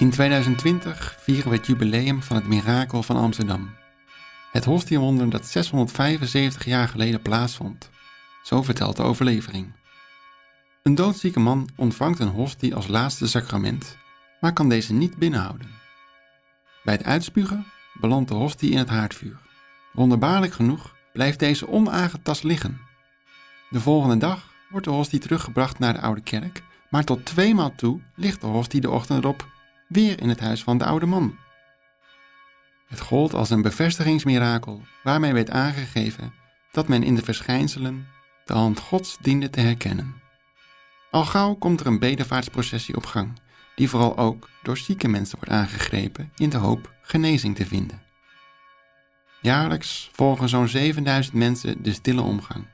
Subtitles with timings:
[0.00, 3.70] In 2020 vieren we het jubileum van het mirakel van Amsterdam.
[4.52, 7.90] Het hostiewonder dat 675 jaar geleden plaatsvond.
[8.42, 9.72] Zo vertelt de overlevering.
[10.82, 13.96] Een doodzieke man ontvangt een hostie als laatste sacrament,
[14.40, 15.68] maar kan deze niet binnenhouden.
[16.84, 17.66] Bij het uitspugen
[18.00, 19.38] belandt de hostie in het haardvuur.
[19.92, 22.80] Wonderbaarlijk genoeg blijft deze onaangetast liggen.
[23.70, 28.00] De volgende dag wordt de hostie teruggebracht naar de oude kerk, maar tot tweemaal toe
[28.14, 29.58] ligt de hostie de ochtend erop
[29.90, 31.36] weer in het huis van de oude man.
[32.88, 36.32] Het gold als een bevestigingsmirakel waarmee werd aangegeven
[36.70, 38.06] dat men in de verschijnselen
[38.44, 40.14] de hand Gods diende te herkennen.
[41.10, 43.32] Al gauw komt er een bedevaartsprocessie op gang,
[43.74, 48.02] die vooral ook door zieke mensen wordt aangegrepen in de hoop genezing te vinden.
[49.40, 52.66] Jaarlijks volgen zo'n 7000 mensen de stille omgang.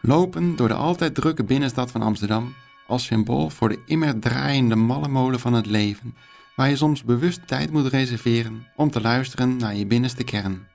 [0.00, 2.54] Lopen door de altijd drukke binnenstad van Amsterdam
[2.92, 6.16] als symbool voor de immer draaiende malle molen van het leven,
[6.56, 10.66] waar je soms bewust tijd moet reserveren om te luisteren naar je binnenste kern.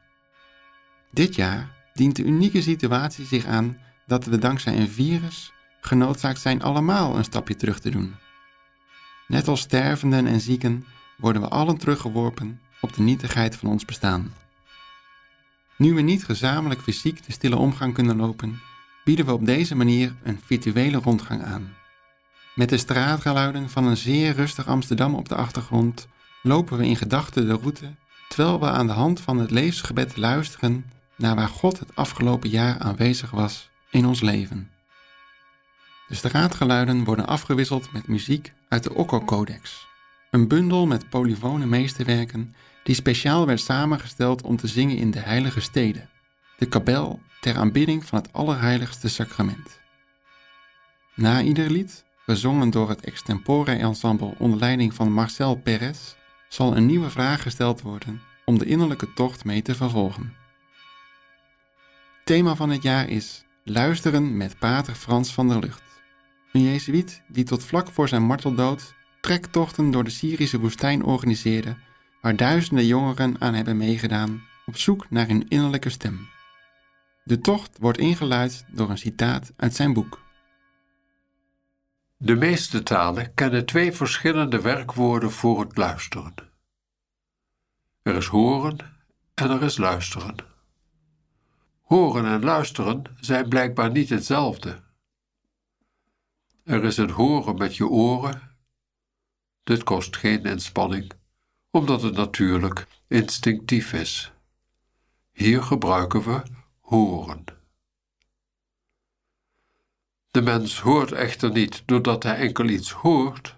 [1.11, 6.61] Dit jaar dient de unieke situatie zich aan dat we dankzij een virus genoodzaakt zijn
[6.61, 8.15] allemaal een stapje terug te doen.
[9.27, 10.85] Net als stervenden en zieken
[11.17, 14.33] worden we allen teruggeworpen op de nietigheid van ons bestaan.
[15.77, 18.59] Nu we niet gezamenlijk fysiek de stille omgang kunnen lopen,
[19.03, 21.76] bieden we op deze manier een virtuele rondgang aan.
[22.57, 26.07] Met de straatgeluiden van een zeer rustig Amsterdam op de achtergrond
[26.41, 27.91] lopen we in gedachten de route,
[28.29, 32.79] terwijl we aan de hand van het levensgebed luisteren naar waar God het afgelopen jaar
[32.79, 34.69] aanwezig was in ons leven.
[36.07, 39.87] De straatgeluiden worden afgewisseld met muziek uit de Okko-codex,
[40.31, 45.61] een bundel met polyfone meesterwerken die speciaal werd samengesteld om te zingen in de heilige
[45.61, 46.09] steden,
[46.57, 49.79] de kabel ter aanbidding van het Allerheiligste Sacrament.
[51.15, 56.15] Na ieder lied, gezongen door het extempore ensemble onder leiding van Marcel Perez,
[56.49, 60.33] zal een nieuwe vraag gesteld worden om de innerlijke tocht mee te vervolgen.
[62.23, 65.81] Thema van het jaar is Luisteren met Pater Frans van der Lucht.
[66.51, 71.75] Een jezuïet die tot vlak voor zijn marteldood trektochten door de Syrische woestijn organiseerde,
[72.21, 76.27] waar duizenden jongeren aan hebben meegedaan op zoek naar hun innerlijke stem.
[77.23, 80.25] De tocht wordt ingeluid door een citaat uit zijn boek.
[82.19, 86.33] De meeste talen kennen twee verschillende werkwoorden voor het luisteren.
[88.01, 88.77] Er is horen
[89.33, 90.35] en er is luisteren.
[91.81, 94.83] Horen en luisteren zijn blijkbaar niet hetzelfde.
[96.63, 98.41] Er is een horen met je oren.
[99.63, 101.11] Dit kost geen inspanning,
[101.71, 104.31] omdat het natuurlijk instinctief is.
[105.31, 106.41] Hier gebruiken we
[106.79, 107.56] horen.
[110.37, 113.55] De mens hoort echter niet doordat hij enkel iets hoort,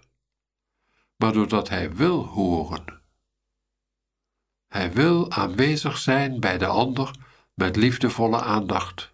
[1.15, 3.01] maar doordat hij wil horen.
[4.67, 7.15] Hij wil aanwezig zijn bij de ander
[7.53, 9.13] met liefdevolle aandacht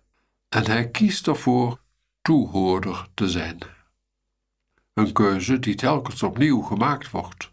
[0.50, 1.82] en hij kiest ervoor
[2.22, 3.58] toehoorder te zijn.
[4.94, 7.52] Een keuze die telkens opnieuw gemaakt wordt.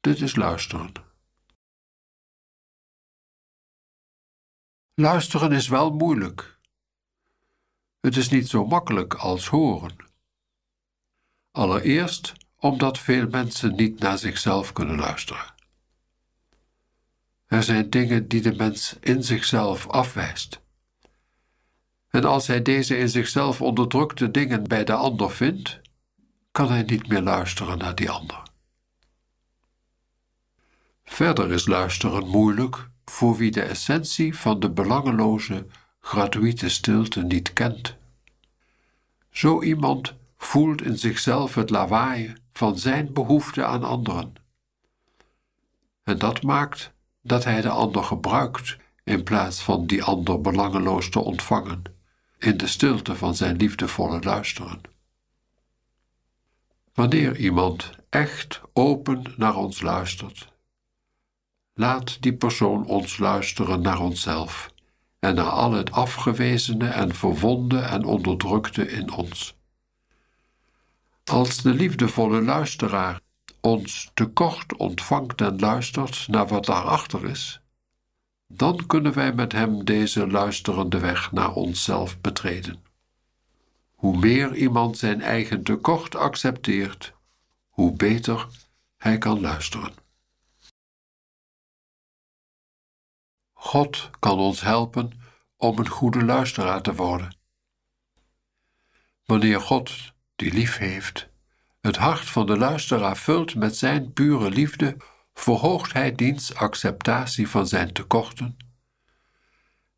[0.00, 0.92] Dit is luisteren.
[4.94, 6.51] Luisteren is wel moeilijk.
[8.02, 9.96] Het is niet zo makkelijk als horen.
[11.50, 15.54] Allereerst omdat veel mensen niet naar zichzelf kunnen luisteren.
[17.46, 20.60] Er zijn dingen die de mens in zichzelf afwijst.
[22.08, 25.80] En als hij deze in zichzelf onderdrukte dingen bij de ander vindt,
[26.50, 28.42] kan hij niet meer luisteren naar die ander.
[31.04, 35.66] Verder is luisteren moeilijk voor wie de essentie van de belangeloze,
[36.02, 37.96] gratuite stilte niet kent.
[39.30, 44.34] Zo iemand voelt in zichzelf het lawaai van zijn behoefte aan anderen.
[46.02, 46.92] En dat maakt
[47.22, 51.82] dat hij de ander gebruikt in plaats van die ander belangeloos te ontvangen
[52.38, 54.80] in de stilte van zijn liefdevolle luisteren.
[56.94, 60.52] Wanneer iemand echt open naar ons luistert,
[61.74, 64.71] laat die persoon ons luisteren naar onszelf
[65.22, 69.56] en naar al het afgewezene en verwonde en onderdrukte in ons.
[71.24, 73.20] Als de liefdevolle luisteraar
[73.60, 77.60] ons tekort ontvangt en luistert naar wat daarachter is,
[78.46, 82.82] dan kunnen wij met hem deze luisterende weg naar onszelf betreden.
[83.94, 87.12] Hoe meer iemand zijn eigen tekort accepteert,
[87.68, 88.46] hoe beter
[88.96, 90.01] hij kan luisteren.
[93.64, 95.20] God kan ons helpen
[95.56, 97.36] om een goede luisteraar te worden.
[99.24, 101.28] Wanneer God, die lief heeft,
[101.80, 104.96] het hart van de luisteraar vult met zijn pure liefde,
[105.34, 108.56] verhoogt hij diens acceptatie van zijn tekorten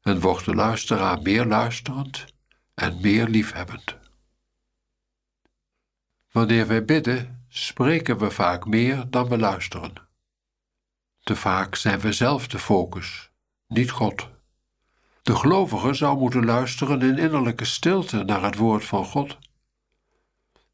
[0.03, 2.25] en wordt de luisteraar meer luisterend
[2.75, 3.97] en meer liefhebbend.
[6.31, 9.93] Wanneer wij bidden, spreken we vaak meer dan we luisteren.
[11.23, 13.33] Te vaak zijn we zelf de focus,
[13.75, 14.29] niet God.
[15.23, 19.39] De gelovige zou moeten luisteren in innerlijke stilte naar het woord van God.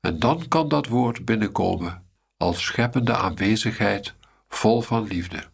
[0.00, 2.06] En dan kan dat woord binnenkomen
[2.36, 4.14] als scheppende aanwezigheid
[4.48, 5.48] vol van liefde.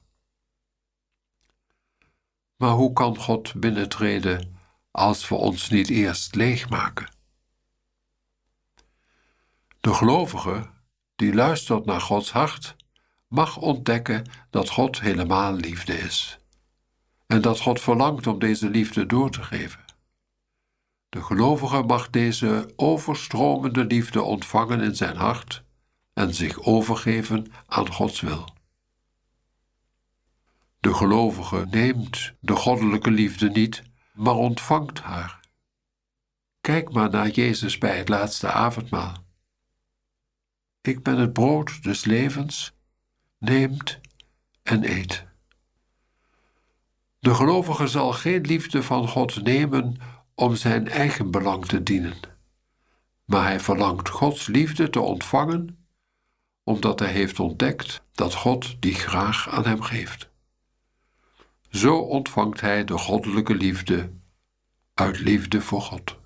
[2.56, 4.58] Maar hoe kan God binnentreden
[4.90, 7.10] als we ons niet eerst leegmaken?
[9.80, 10.70] De gelovige
[11.16, 12.76] die luistert naar Gods hart,
[13.28, 16.38] mag ontdekken dat God helemaal liefde is
[17.26, 19.84] en dat God verlangt om deze liefde door te geven.
[21.08, 25.64] De gelovige mag deze overstromende liefde ontvangen in zijn hart
[26.12, 28.54] en zich overgeven aan Gods wil.
[30.80, 33.82] De gelovige neemt de goddelijke liefde niet,
[34.12, 35.40] maar ontvangt haar.
[36.60, 39.24] Kijk maar naar Jezus bij het laatste avondmaal.
[40.80, 42.72] Ik ben het brood des levens,
[43.38, 44.00] neemt
[44.62, 45.25] en eet.
[47.26, 49.96] De gelovige zal geen liefde van God nemen
[50.34, 52.14] om zijn eigen belang te dienen,
[53.24, 55.86] maar hij verlangt Gods liefde te ontvangen,
[56.64, 60.30] omdat hij heeft ontdekt dat God die graag aan hem geeft.
[61.68, 64.10] Zo ontvangt hij de goddelijke liefde
[64.94, 66.16] uit liefde voor God.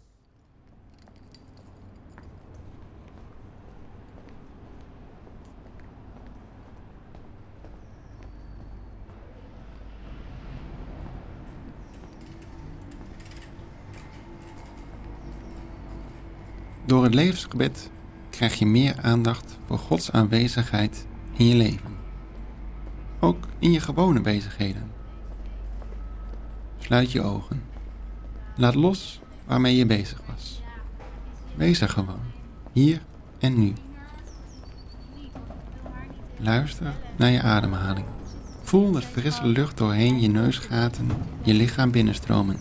[16.84, 17.90] Door het levensgebed
[18.30, 21.06] krijg je meer aandacht voor Gods aanwezigheid
[21.36, 21.96] in je leven.
[23.20, 24.90] Ook in je gewone bezigheden.
[26.78, 27.62] Sluit je ogen.
[28.56, 30.62] Laat los waarmee je bezig was.
[31.54, 32.20] Wees er gewoon,
[32.72, 33.02] hier
[33.38, 33.72] en nu.
[36.36, 38.06] Luister naar je ademhaling.
[38.62, 41.08] Voel de frisse lucht doorheen je neusgaten
[41.42, 42.56] je lichaam binnenstromen.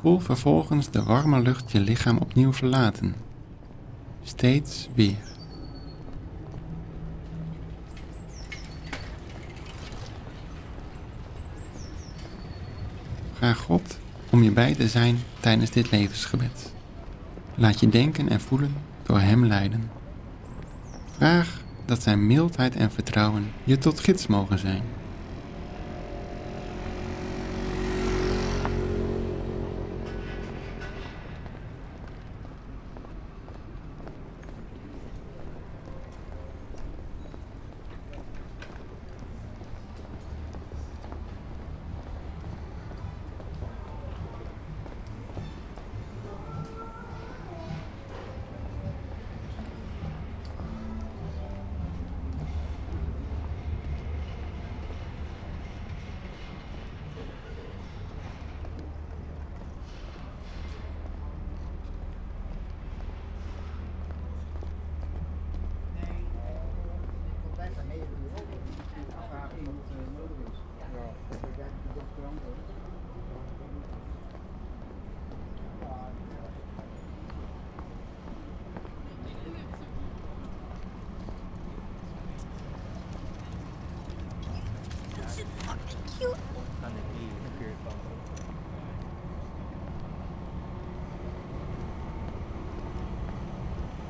[0.00, 3.14] Voel vervolgens de warme lucht je lichaam opnieuw verlaten.
[4.22, 5.16] Steeds weer.
[13.32, 13.98] Vraag God
[14.30, 16.72] om je bij te zijn tijdens dit levensgebed.
[17.54, 19.90] Laat je denken en voelen door Hem leiden.
[21.16, 24.82] Vraag dat Zijn mildheid en vertrouwen je tot gids mogen zijn.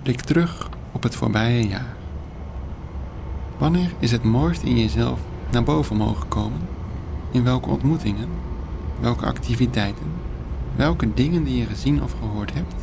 [0.08, 1.96] Blik terug op het voorbije jaar.
[3.58, 6.60] Wanneer is het mooist in jezelf naar boven mogen komen?
[7.30, 8.28] In welke ontmoetingen?
[9.00, 10.06] Welke activiteiten?
[10.76, 12.74] Welke dingen die je gezien of gehoord hebt?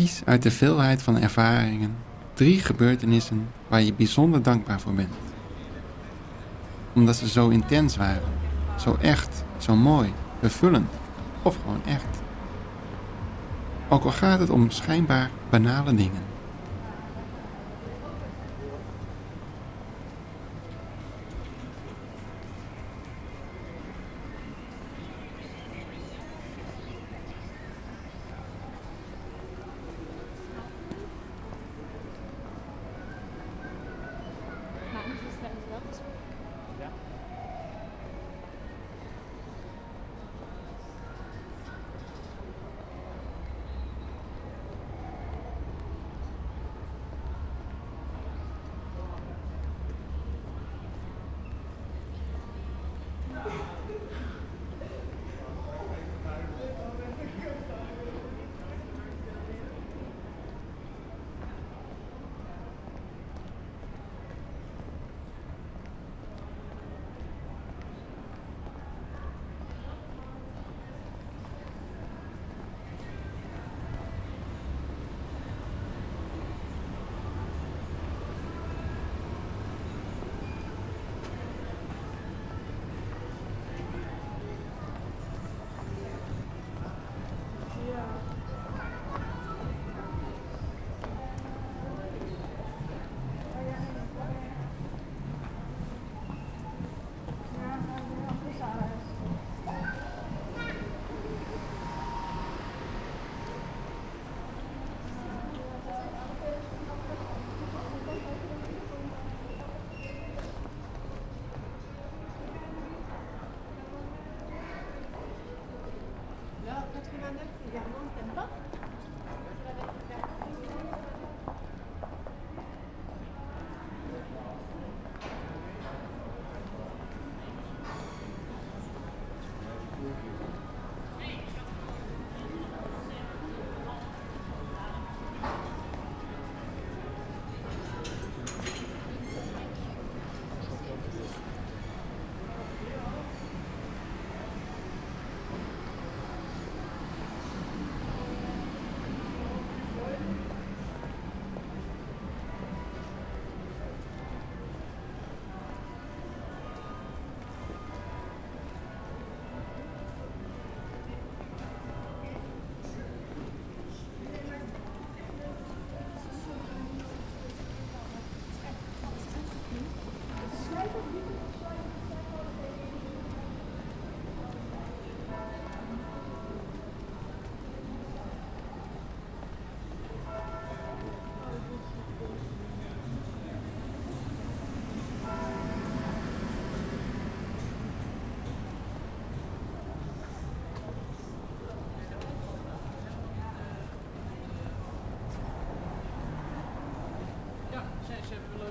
[0.00, 1.96] Kies uit de veelheid van ervaringen
[2.34, 5.14] drie gebeurtenissen waar je bijzonder dankbaar voor bent.
[6.94, 8.28] Omdat ze zo intens waren,
[8.78, 10.92] zo echt, zo mooi, vervullend
[11.42, 12.22] of gewoon echt.
[13.88, 16.22] Ook al gaat het om schijnbaar banale dingen.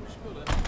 [0.09, 0.58] spullen.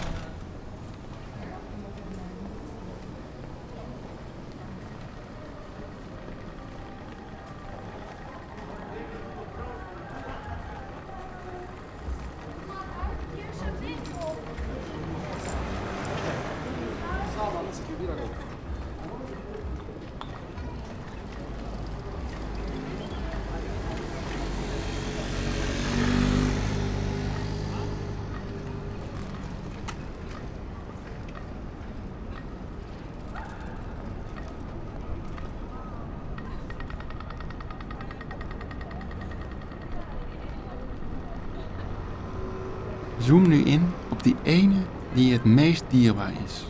[43.22, 44.82] Zoom nu in op die ene
[45.12, 46.64] die het meest dierbaar is,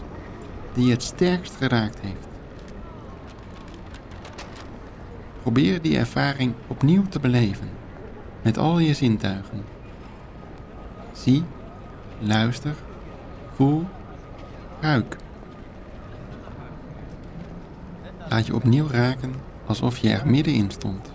[0.72, 2.26] die het sterkst geraakt heeft.
[5.42, 7.68] Probeer die ervaring opnieuw te beleven,
[8.42, 9.64] met al je zintuigen.
[11.12, 11.44] Zie,
[12.18, 12.74] luister,
[13.54, 13.86] voel,
[14.80, 15.16] ruik.
[18.28, 19.34] Laat je opnieuw raken
[19.66, 21.11] alsof je er middenin stond.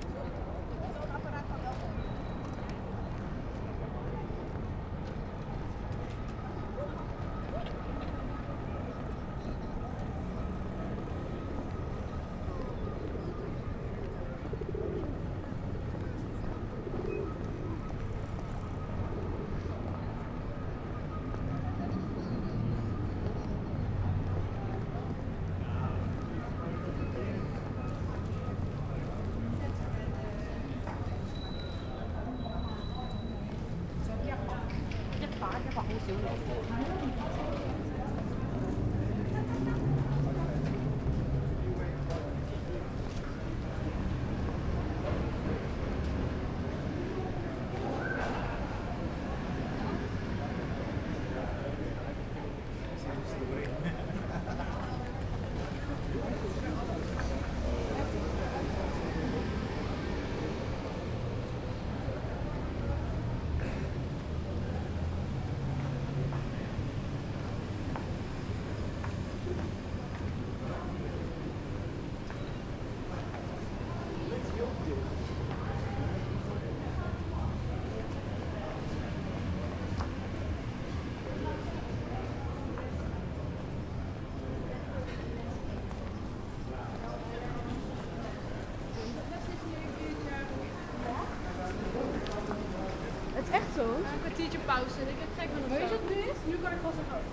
[94.38, 95.02] kwartiertje pauze.
[95.14, 95.70] Ik heb gek genoeg.
[95.78, 96.40] Weet je wat nu is?
[96.52, 97.32] Nu kan ik pas een hoofd.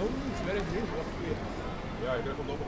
[0.00, 1.08] Nog niets, ik wat.
[2.04, 2.58] Ja, ik heb het een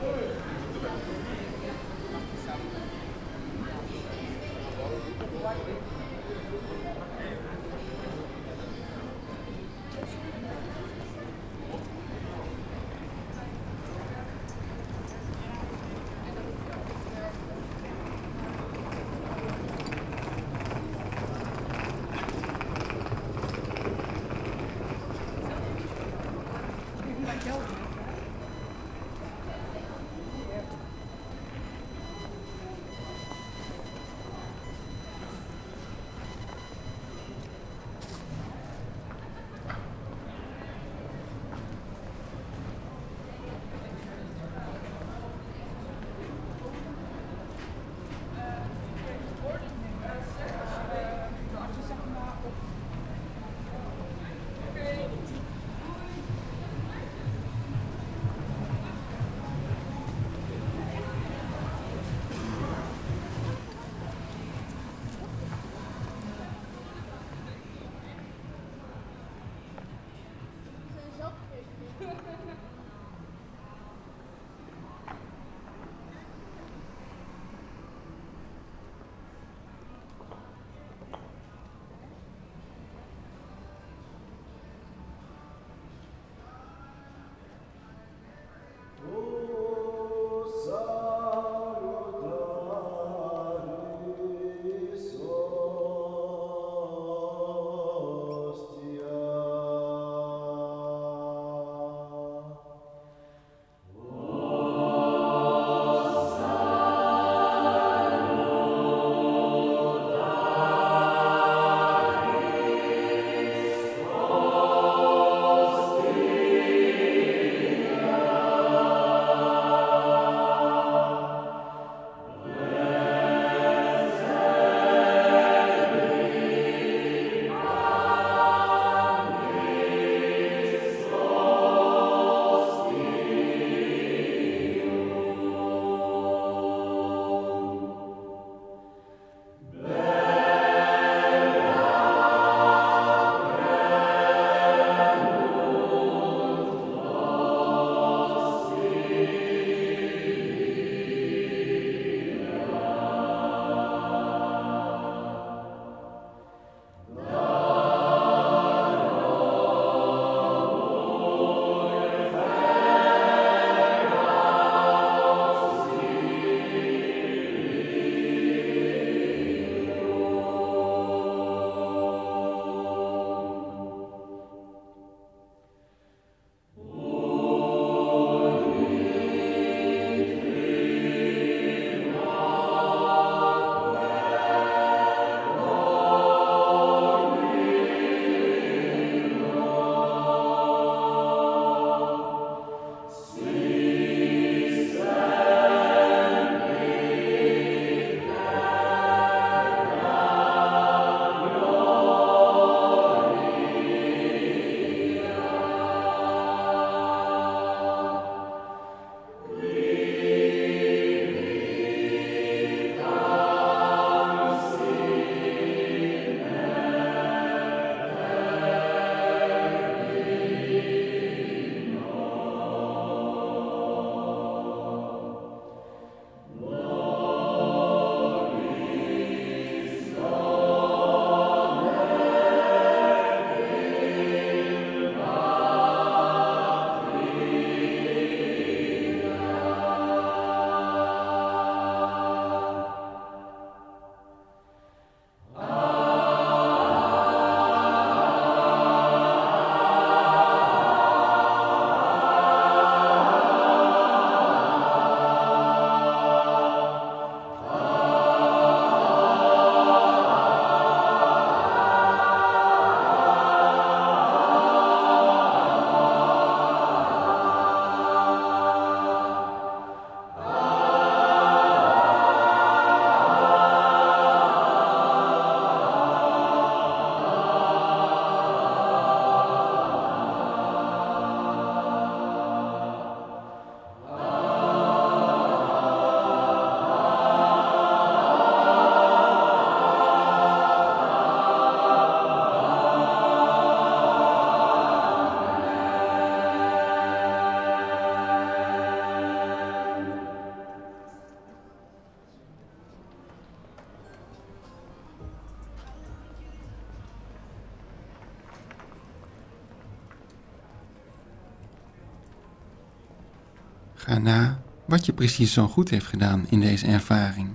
[314.03, 317.49] Ga na wat je precies zo goed heeft gedaan in deze ervaring.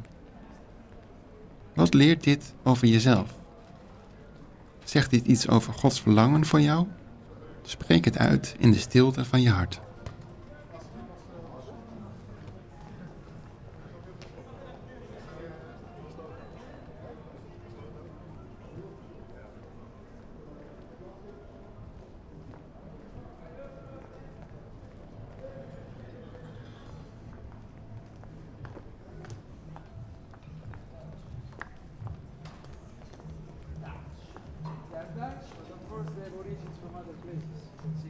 [1.75, 3.35] Wat leert dit over jezelf?
[4.85, 6.87] Zegt dit iets over Gods verlangen voor jou?
[7.63, 9.81] Spreek het uit in de stilte van je hart.
[37.29, 38.08] Jesus.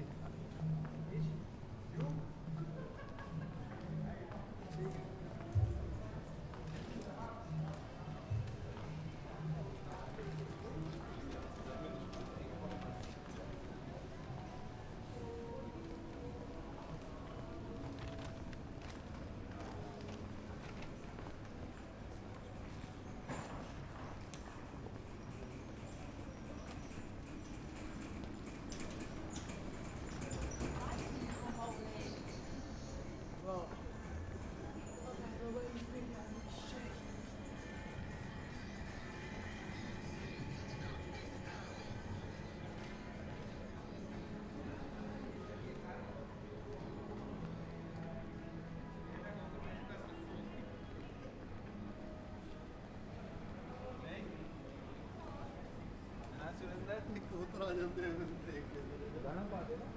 [56.59, 59.88] Surendra उधर आ जाते हैं देख लेते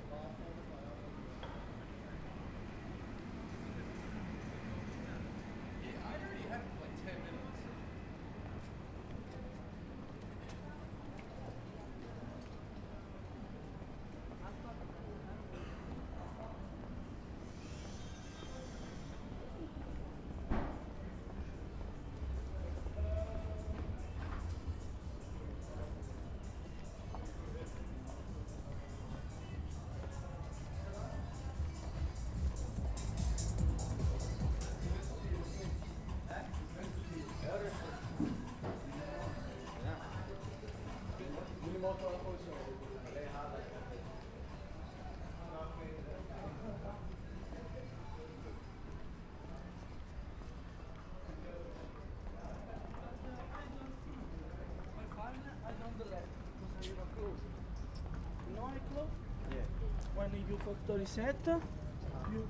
[58.76, 59.10] é close?
[60.16, 61.62] When you for 37,
[62.32, 62.48] you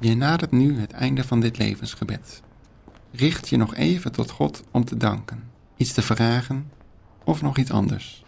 [0.00, 2.42] Je nadert nu het einde van dit levensgebed.
[3.12, 5.42] Richt je nog even tot God om te danken,
[5.76, 6.70] iets te vragen
[7.24, 8.24] of nog iets anders.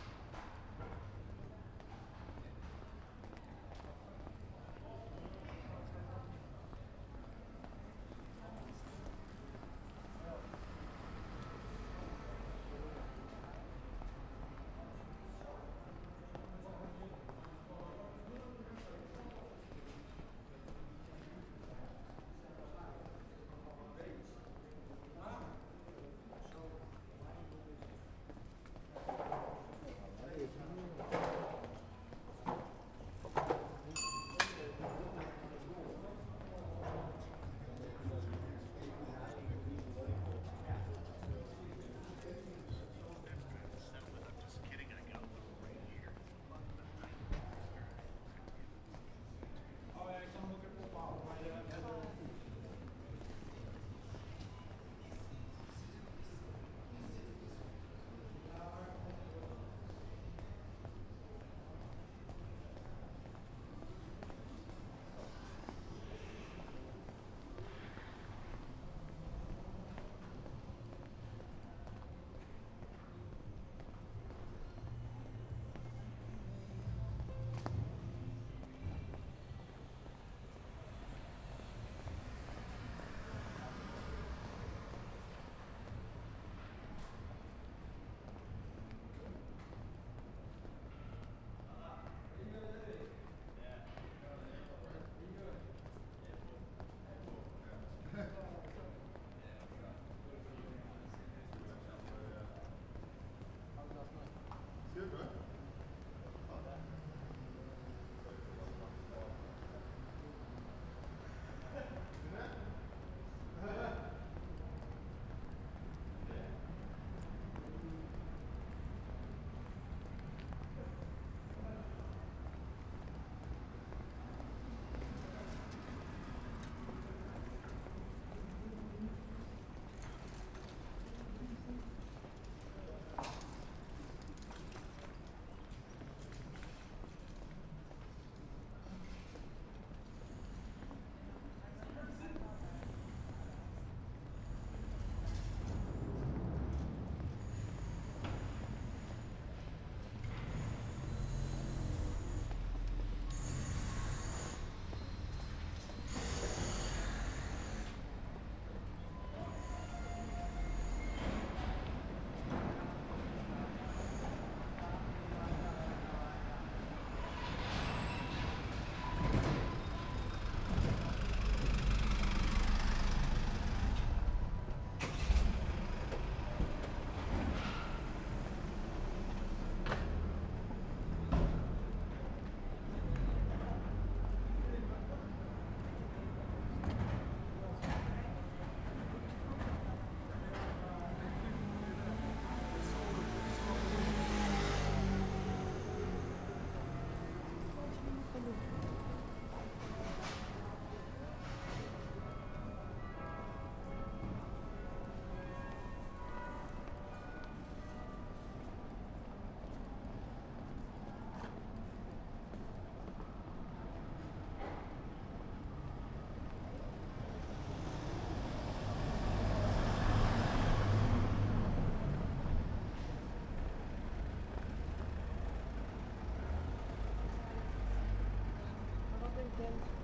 [229.61, 230.00] Thank you.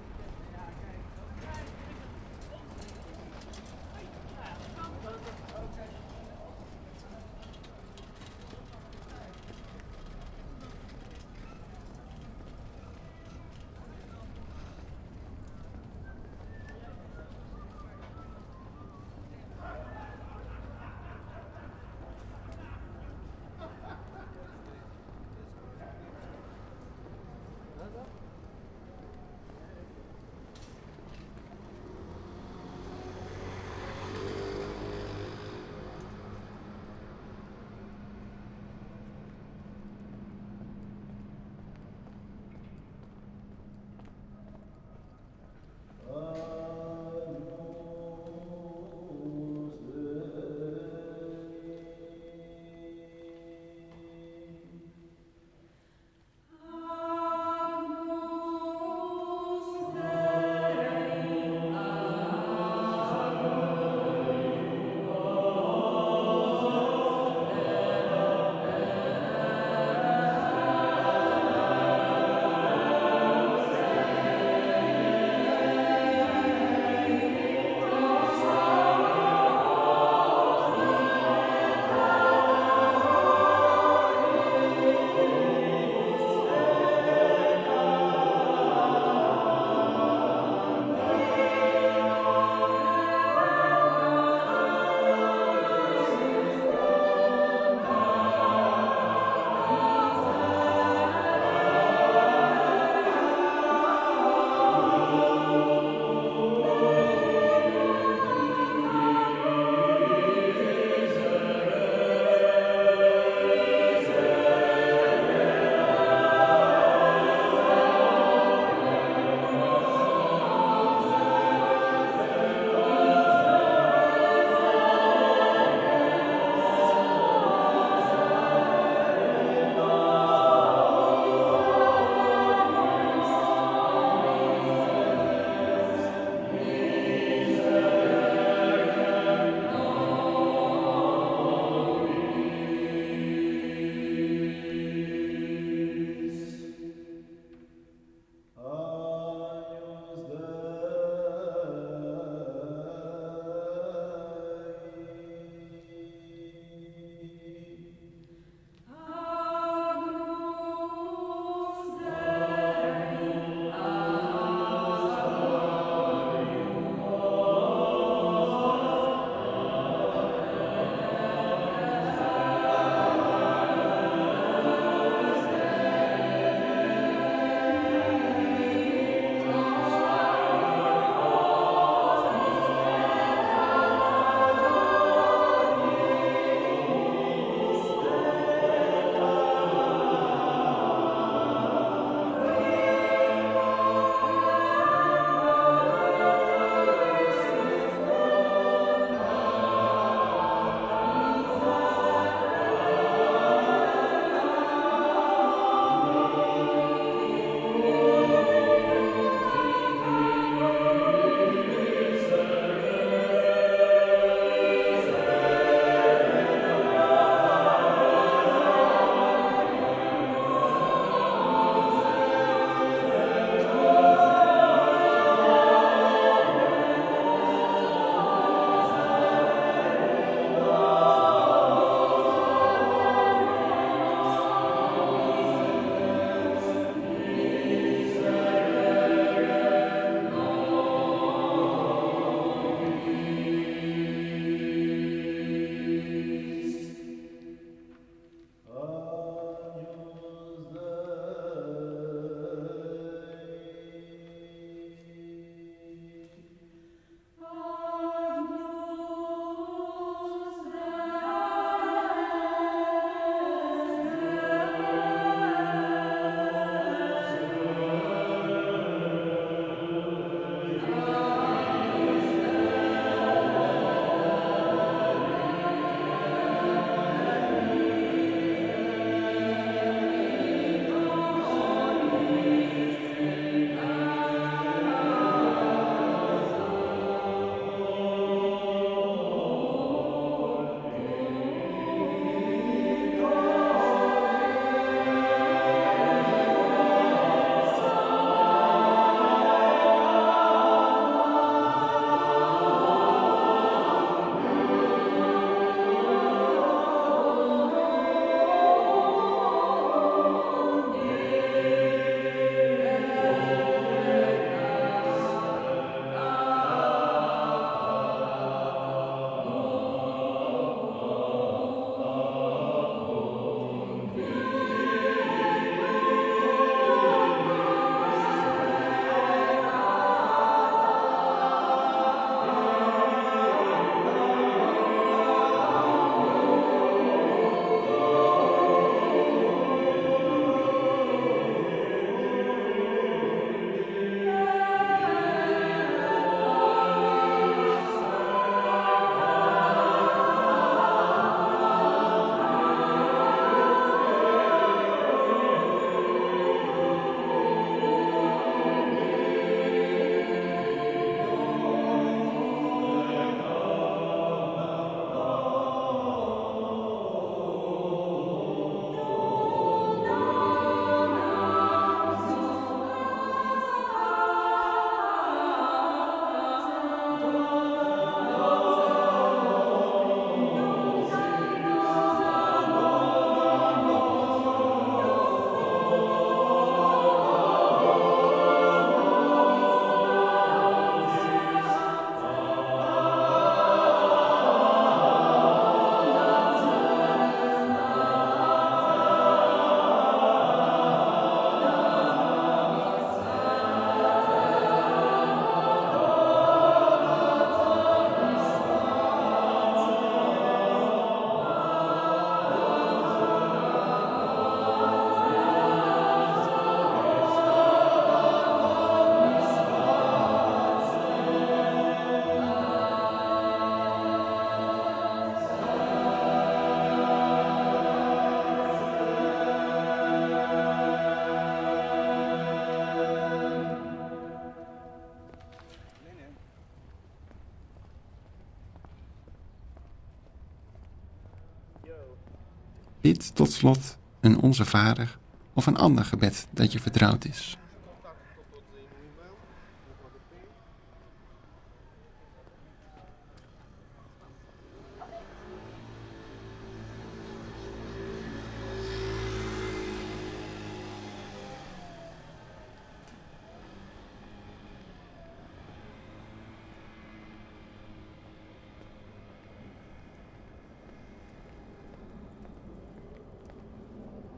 [443.07, 445.19] Bid tot slot een Onze Vader
[445.55, 447.57] of een ander gebed dat je vertrouwd is.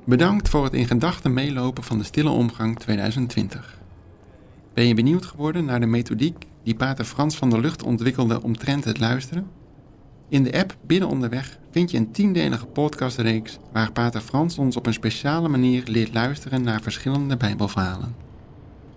[0.08, 3.78] Bedankt voor het in gedachten meelopen van de Stille Omgang 2020.
[4.74, 8.84] Ben je benieuwd geworden naar de methodiek die Pater Frans van der Lucht ontwikkelde omtrent
[8.84, 9.46] het luisteren?
[10.28, 14.86] In de app Binnen Onderweg vind je een tiendelige podcastreeks waar Pater Frans ons op
[14.86, 18.14] een speciale manier leert luisteren naar verschillende Bijbelverhalen.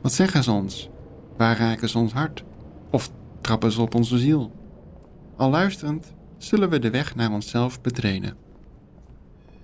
[0.02, 0.90] Wat zeggen ze ons?
[1.38, 2.44] Waar raken ze ons hart?
[2.92, 4.52] Of trappen ze op onze ziel?
[5.38, 8.50] Al luisterend zullen we de weg naar onszelf betreden.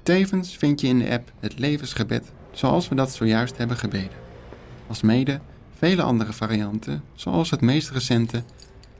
[0.08, 4.18] Tevens vind je in de app het levensgebed zoals we dat zojuist hebben gebeden.
[4.88, 5.40] Als mede
[5.78, 8.44] vele andere varianten, zoals het meest recente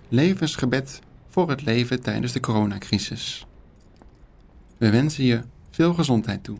[0.10, 1.00] levensgebed
[1.30, 3.46] voor het leven tijdens de coronacrisis.
[4.78, 5.42] We wensen je
[5.72, 6.58] veel gezondheid toe.